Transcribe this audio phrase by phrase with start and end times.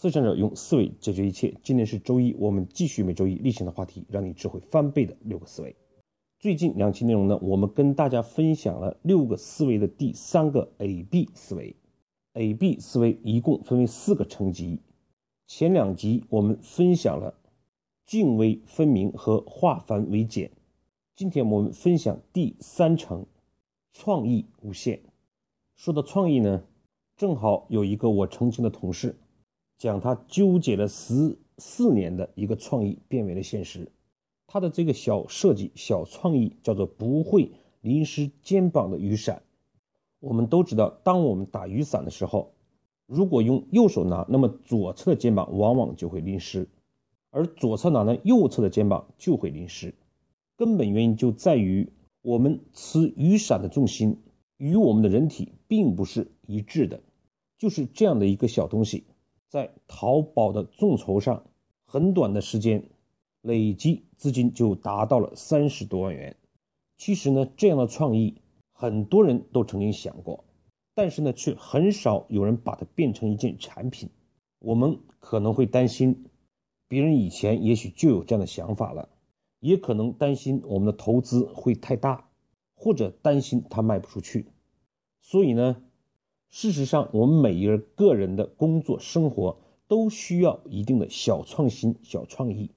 [0.00, 1.54] 思想者用思维解决一切。
[1.62, 5.76] 今天是周一，我们继续每周一例行的话题，让你智慧翻倍的六个思维。
[6.38, 11.76] 最近两期内容呢，我们跟大家分享了六个思维的第三个 A B 思维。
[12.32, 14.80] A B 思维一共分为四个层级。
[15.46, 17.34] 前两集我们分享了
[18.06, 20.50] 泾渭分明和化繁为简。
[21.14, 23.26] 今天我们分享第三层，
[23.92, 24.98] 创意无限。
[25.76, 26.64] 说到创意呢，
[27.18, 29.14] 正好有一个我曾经的同事。
[29.80, 33.90] 将他纠结了十四年的一个创意变为了现实。
[34.46, 39.42] 他的这个小设计、小创意叫做“不会淋湿肩膀的雨伞”。
[40.20, 42.52] 我们都知道，当我们打雨伞的时候，
[43.06, 46.66] 如果用右手拿，那么左侧的肩膀往往就会淋湿；
[47.30, 49.94] 而左侧拿呢，右侧的肩膀就会淋湿。
[50.58, 51.88] 根本原因就在于
[52.20, 54.18] 我们持雨伞的重心
[54.58, 57.00] 与我们的人体并不是一致的。
[57.56, 59.04] 就是这样的一个小东西。
[59.50, 61.44] 在淘宝的众筹上，
[61.84, 62.88] 很短的时间，
[63.40, 66.36] 累计资金就达到了三十多万元。
[66.96, 68.40] 其实呢，这样的创意
[68.72, 70.44] 很多人都曾经想过，
[70.94, 74.08] 但是呢，却很少有人把它变成一件产品。
[74.60, 76.26] 我们可能会担心，
[76.86, 79.08] 别人以前也许就有这样的想法了，
[79.58, 82.30] 也可能担心我们的投资会太大，
[82.76, 84.46] 或者担心它卖不出去。
[85.20, 85.82] 所以呢。
[86.50, 89.56] 事实上，我们每一个人个人的工作生活
[89.86, 92.70] 都需要一定的小创新、小创意。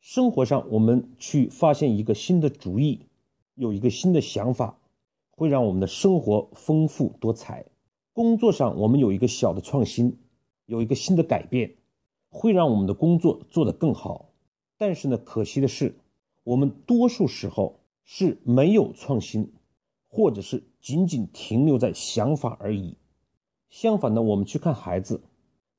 [0.00, 3.00] 生活上，我们去发现一个新的主意，
[3.54, 4.78] 有一个新的想法，
[5.30, 7.64] 会让我们的生活丰富多彩。
[8.12, 10.18] 工作上，我们有一个小的创新，
[10.66, 11.76] 有一个新的改变，
[12.28, 14.28] 会让我们的工作做得更好。
[14.76, 15.96] 但是呢，可惜的是，
[16.44, 19.50] 我们多数时候是没有创新。
[20.08, 22.96] 或者是仅仅停留在想法而已。
[23.70, 25.20] 相反呢，我们去看孩子，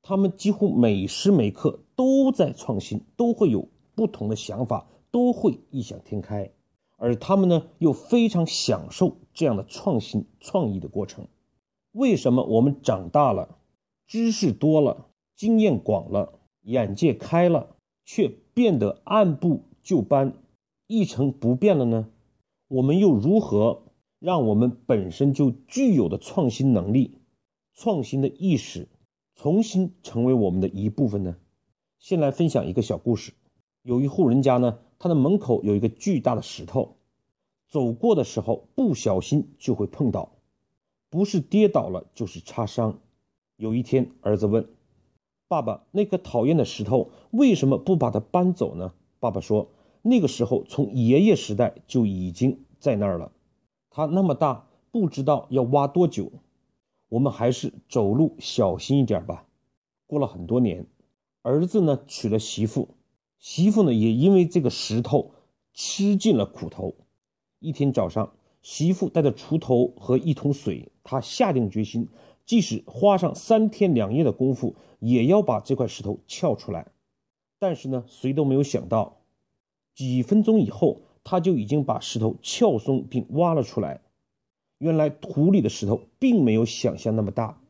[0.00, 6.52] 他们几乎每时每刻都在创新，都会有不同的想法，都会异想天开，
[6.96, 11.26] 而他们呢又非常享受这样的创新创意的过程。
[11.92, 13.58] 为什么我们长大了，
[14.06, 20.34] 知识多了，经验广了，眼界开了，却变得按部就班、
[20.86, 22.08] 一成不变了呢？
[22.68, 23.82] 我们又如何？
[24.20, 27.18] 让我们本身就具有的创新能力、
[27.72, 28.86] 创新的意识，
[29.34, 31.36] 重新成为我们的一部分呢？
[31.98, 33.32] 先来分享一个小故事。
[33.82, 36.96] 有一户人家呢，他的门口有一个巨大的石头，
[37.66, 40.32] 走过的时候不小心就会碰到，
[41.08, 42.98] 不是跌倒了就是擦伤。
[43.56, 44.68] 有一天，儿子问
[45.48, 49.68] 爸爸：“那颗讨厌的石头为什么不把它搬走呢？”爸爸说
[50.02, 53.32] ：“那个时候从爷爷时代就已经在那儿了。”
[53.90, 56.30] 它那么大，不知道要挖多久。
[57.08, 59.44] 我们还是走路小心一点吧。
[60.06, 60.86] 过了很多年，
[61.42, 62.94] 儿子呢娶了媳妇，
[63.38, 65.32] 媳妇呢也因为这个石头
[65.74, 66.94] 吃尽了苦头。
[67.58, 72.08] 一天早上，媳妇带着锄头和一桶水，她下定决心，
[72.46, 76.86] 即使花上三天两夜的功夫，也要把这块石头撬出来。
[77.58, 79.16] 但是呢，谁都没有想到，
[79.96, 81.00] 几分钟以后。
[81.30, 84.00] 他就已经把石头撬松并挖了出来。
[84.78, 87.60] 原来土里的石头并没有想象那么大。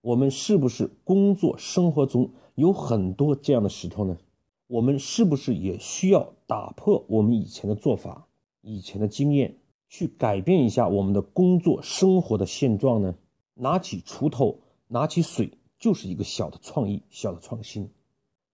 [0.00, 4.18] 我们是不是工作生活中有很多这样的石头呢？
[4.66, 8.26] 我们是不是也需要打破我们以前的做法、
[8.62, 9.54] 以前的经验，
[9.88, 13.14] 去改变一下我们的工作生活的现状呢？
[13.54, 14.58] 拿起锄头，
[14.88, 17.90] 拿起水，就是一个小的创意、小的创新，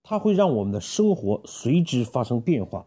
[0.03, 2.87] 它会让我们的生活随之发生变化。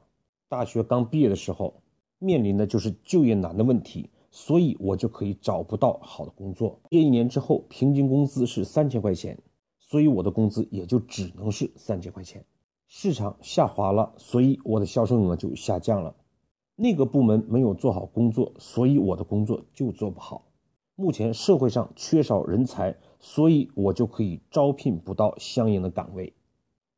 [0.53, 1.81] 大学刚毕业的时候，
[2.19, 6.79] 面临的就是就业难的问题，所以我就可以找不到好的工作。
[6.91, 9.39] 毕业一年之后，平均工资是三千块钱，
[9.79, 12.45] 所以我的工资也就只能是三千块钱。
[12.85, 16.15] 市场下滑了，所以我的销售额就下降了。
[16.75, 20.45] 那个部门没有做好工作，所以我的工作就做不好。
[20.93, 26.31] 目前社会上缺少人才，所以我就可以招聘不到相应的岗位。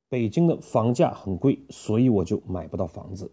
[0.09, 3.31] 北京的房价很贵，所以我就买不到房子。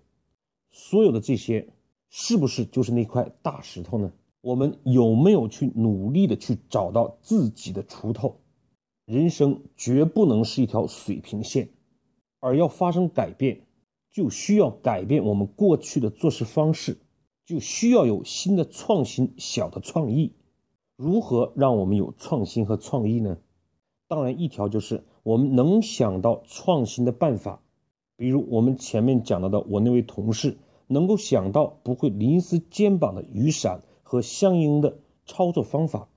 [0.72, 1.69] 所有的这些，
[2.10, 4.12] 是不是就是那块大石头呢？
[4.40, 8.40] 我们有没有去努力的去找到自己的锄头？
[9.04, 11.69] 人生绝不能是一条水平线，
[12.40, 13.60] 而要发生改变，
[14.10, 16.98] 就需要改变我们过去的做事方式，
[17.44, 20.32] 就需要有新的创新、小的创意。
[20.96, 23.38] 如何让我们有创新和创意呢？
[24.08, 27.62] 当然，一条就是我们能想到创新的办法。
[28.22, 36.08] 比如我们前面讲到的，我那位同事能够想到不会淋湿肩膀的雨伞和相应的操作方法。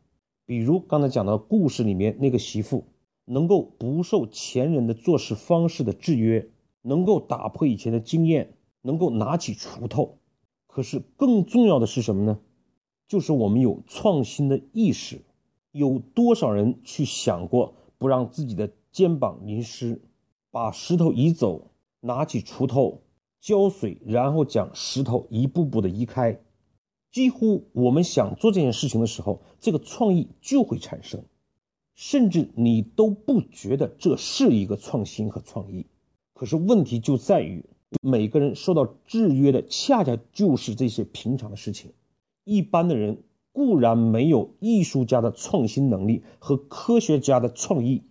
[0.45, 2.83] 比如刚才讲到故事里面那个媳妇，
[3.25, 6.47] 能够不受前人的做事方式的制约，
[6.83, 8.53] 能够打破以前的经验，
[8.83, 10.19] 能够拿起锄头。
[10.67, 12.37] 可是更重要的是什么呢？
[13.07, 15.21] 就是我们有创新的意识。
[15.71, 20.03] 有多少人去想过不让自己的肩膀淋湿，
[20.51, 21.71] 把石头移走，
[22.05, 23.01] 拿起锄头
[23.41, 26.39] 浇水，然后将石头一步步的移开？
[27.11, 31.23] 几乎我们想做这件事情的时候，这个创意就会产生，
[31.95, 35.87] 甚至你都不觉得这是一个创新和创意。
[36.33, 37.65] 可是问题就在于，
[38.01, 41.91] 每个人受到制约的恰恰就是这些平常的事情。
[42.43, 48.03] 一般的人固然没有艺术家的创新能力和科学家的创意，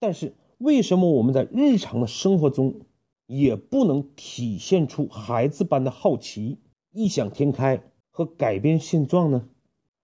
[0.00, 2.80] 但是为什么我们在日常的生活中
[3.26, 6.58] 也不能体现出孩子般的好奇、
[6.92, 7.82] 异想天开？
[8.10, 9.46] 和改变现状呢？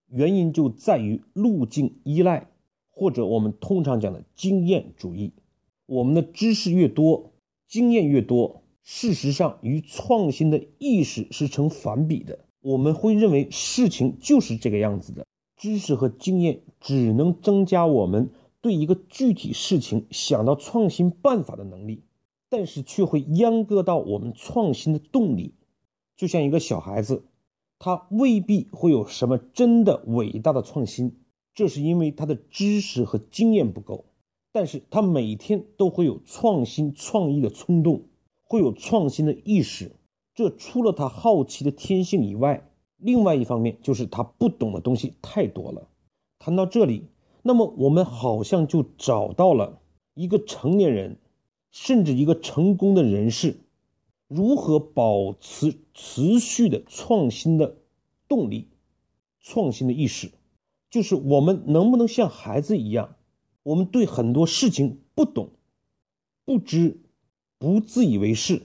[0.08, 2.50] 原因就在于路径依赖，
[2.90, 5.32] 或者我们通常讲的经验主义。
[5.86, 7.32] 我们的知识越多，
[7.66, 12.40] 经验越多，事实上与创新的意识是成反比的。
[12.60, 15.26] 我们会认为事情就是这个样子的，
[15.56, 18.30] 知识和经验只能增加我们
[18.60, 22.02] 对一个具体事情想到创新办法的能力，
[22.52, 25.54] 但是却会阉割到我们创新的动力。
[26.16, 27.24] 就像一个小孩子。
[27.84, 31.16] 他未必会有什么真的伟大的创新，
[31.52, 34.04] 这是因为他的知识和经验不够。
[34.52, 38.04] 但是他每天都会有创新创意的冲动，
[38.44, 39.96] 会有创新的意识。
[40.32, 45.88] 这除了他好奇的天性以外，另外一方面就是他不懂的东西太多了。
[46.38, 47.08] 谈到这里，
[47.42, 49.80] 那么我们好像就找到了
[50.14, 51.18] 一个成年人，
[51.72, 53.56] 甚至一个成功的人士。
[54.28, 57.76] 如何保持持续的创新的
[58.28, 58.68] 动力、
[59.40, 60.30] 创新的意识？
[60.88, 63.16] 就是我们能不能像孩子一样，
[63.62, 65.50] 我们对很多事情不懂、
[66.46, 67.00] 不知、
[67.58, 68.62] 不自以为是，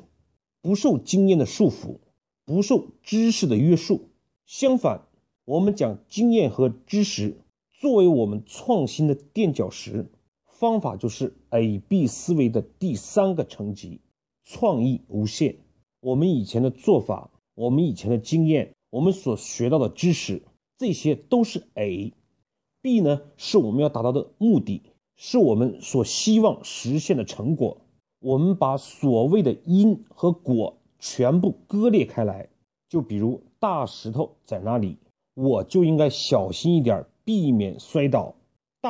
[0.61, 1.97] 不受经验的束缚，
[2.45, 4.09] 不受知识的约束。
[4.45, 5.05] 相反，
[5.43, 7.37] 我们将经验和知识
[7.69, 10.09] 作为我们创新的垫脚石。
[10.59, 14.01] 方法就是 A B 思维的第三个层级。
[14.49, 15.57] 创意无限。
[15.99, 20.41] 我们以前的做法，我们以前的经验，我们所学到的知识，
[20.77, 22.13] 这些都是 A。
[22.81, 24.81] B 呢，是我们要达到的目的，
[25.17, 27.81] 是我们所希望实现的成果。
[28.19, 32.47] 我们把所谓的因和果全部割裂开来。
[32.87, 34.97] 就比如大石头在那里，
[35.33, 38.33] 我就应该小心一点，避免摔倒。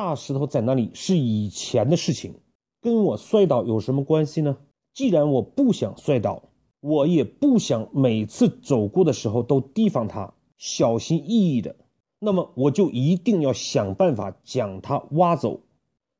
[0.00, 2.34] 大石头在那里是以前的事情，
[2.80, 4.56] 跟我摔倒有什么关系呢？
[4.94, 11.74] 既然我不想摔倒，我也不想每次走过的时候都提防它，小心翼翼的。
[12.20, 15.62] 那么我就一定要想办法将它挖走。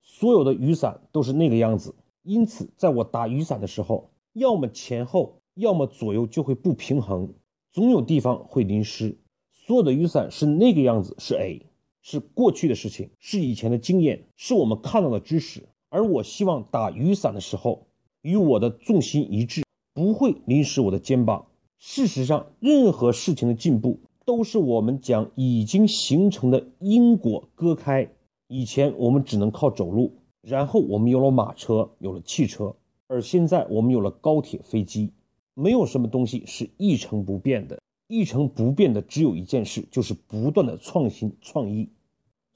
[0.02, 1.94] 所有的雨伞都是那个样子，
[2.24, 7.32] 因此在我打雨伞的时候，要么前后，要么左右就会不平衡，
[7.70, 9.20] 总有地方会淋湿。
[9.52, 11.62] 所有的雨伞是那个样子，是 A，
[12.10, 15.68] 是过去的事情，是以前的经验，是我们看到的知识。
[15.90, 17.86] 而我希望打雨伞的时候。
[18.22, 19.62] 与我的重心一致，
[19.94, 21.46] 不会淋湿我的肩膀。
[21.78, 28.10] 事实上，任何事情的进步，都是我们将已经形成的因果割开。
[28.48, 32.74] 以前我们只能靠走路，然后我们有了马车，有了汽车，
[33.06, 35.12] 而现在我们有了高铁、飞机。
[35.54, 41.88] 没有什么东西是一成不变的，一成不变的只有一件事，就是不断的创新创意。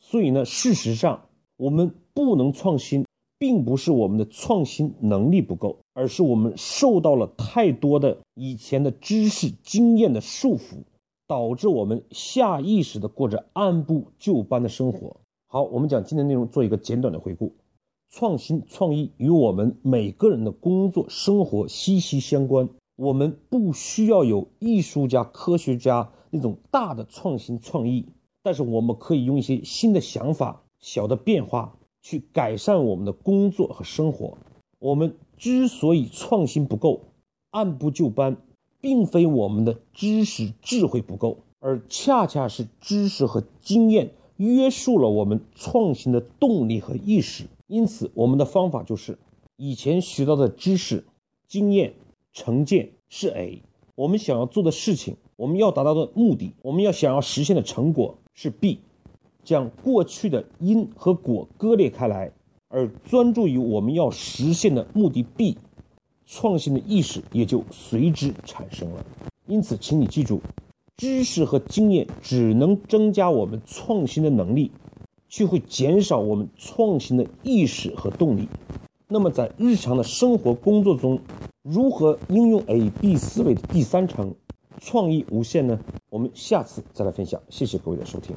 [0.02, 3.06] 所以呢，事实上我们不能创新。
[3.38, 10.84] 并不是我们的创新能力不够，而是我们受到了太多的以前的知识经验的束缚，
[11.26, 15.16] 导致我们下意识的过着按部就班的生活。
[15.48, 17.52] 好，我们讲今天内容做一个简短的回顾。
[18.10, 22.68] 创新创意与我们每个人的工作生活息息相关。
[22.94, 28.06] 我们不需要有艺术家、科学家那种大的创新创意，
[28.42, 31.76] 但是我们可以用一些新的想法、小的变化。
[32.04, 34.36] 去改善我们的工作和生活。
[34.80, 37.02] 我们之所以创新不够、
[37.50, 38.36] 按部就班，
[38.80, 47.44] 并非我们的知识智慧不够，而恰恰是知识和经验约束了我们创新的动力和意识。
[47.68, 49.16] 因此，我们的方法就是：
[49.56, 51.04] 以前学到的知识、
[51.46, 51.94] 经验、
[52.32, 53.62] 成见是 A；
[53.94, 58.80] 我们想要做的事情、我们要达到的目的、我们要想要实现的成果是 B。
[59.44, 62.30] 将过去的因和果割裂开来，
[62.68, 65.58] 而专注于我们要实现的目的 B，
[66.26, 69.04] 创新的意识也就随之产生了。
[69.48, 70.40] 因此，请你记住，
[70.96, 74.70] 知识和经验只能增加我们创新的能力，
[75.28, 78.48] 却会减少我们创新的意识和动力。
[79.08, 81.18] 那么，在日常的生活工作中，
[81.62, 84.32] 如何应用 A B 思维的第三层，
[84.84, 85.78] 创意无限呢？
[86.10, 87.40] 我们下次再来分享。
[87.48, 88.36] 谢谢各位的收听。